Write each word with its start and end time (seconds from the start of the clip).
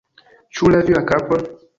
Ĉu 0.59 0.71
lavi 0.75 0.95
la 0.99 1.03
kapon? 1.11 1.45